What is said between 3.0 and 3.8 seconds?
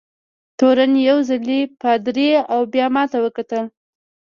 ته وکتل.